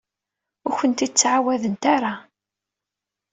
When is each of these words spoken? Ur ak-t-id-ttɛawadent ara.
Ur 0.69 0.79
ak-t-id-ttɛawadent 0.87 1.83
ara. 1.95 2.13